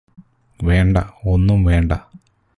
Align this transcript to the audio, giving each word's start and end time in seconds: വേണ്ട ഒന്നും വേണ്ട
വേണ്ട 0.59 0.97
ഒന്നും 1.25 1.63
വേണ്ട 1.63 1.91